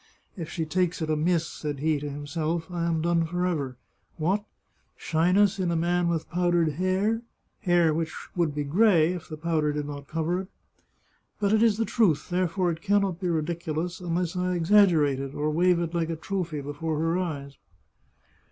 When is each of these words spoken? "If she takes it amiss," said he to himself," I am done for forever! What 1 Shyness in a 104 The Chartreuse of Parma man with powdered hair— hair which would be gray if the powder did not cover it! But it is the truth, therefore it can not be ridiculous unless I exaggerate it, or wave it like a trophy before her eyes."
"If 0.35 0.49
she 0.49 0.65
takes 0.65 0.99
it 1.03 1.11
amiss," 1.11 1.47
said 1.47 1.77
he 1.77 1.99
to 1.99 2.09
himself," 2.09 2.71
I 2.71 2.85
am 2.87 3.03
done 3.03 3.21
for 3.23 3.33
forever! 3.33 3.77
What 4.17 4.39
1 4.39 4.45
Shyness 4.97 5.59
in 5.59 5.69
a 5.69 5.75
104 5.75 6.17
The 6.17 6.23
Chartreuse 6.23 6.23
of 6.23 6.27
Parma 6.27 6.49
man 6.49 6.63
with 6.63 6.77
powdered 6.79 6.83
hair— 6.89 7.21
hair 7.83 7.93
which 7.93 8.15
would 8.35 8.55
be 8.55 8.63
gray 8.63 9.13
if 9.13 9.29
the 9.29 9.37
powder 9.37 9.71
did 9.71 9.85
not 9.85 10.07
cover 10.07 10.39
it! 10.41 10.47
But 11.39 11.53
it 11.53 11.61
is 11.61 11.77
the 11.77 11.85
truth, 11.85 12.31
therefore 12.31 12.71
it 12.71 12.81
can 12.81 13.01
not 13.03 13.19
be 13.19 13.27
ridiculous 13.29 13.99
unless 13.99 14.35
I 14.35 14.55
exaggerate 14.55 15.19
it, 15.19 15.35
or 15.35 15.51
wave 15.51 15.79
it 15.79 15.93
like 15.93 16.09
a 16.09 16.15
trophy 16.15 16.61
before 16.61 16.97
her 16.97 17.19
eyes." 17.19 17.59